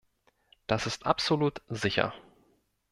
Das 0.65 0.87
ist 0.87 1.05
absolut 1.05 1.61
sicher. 1.67 2.11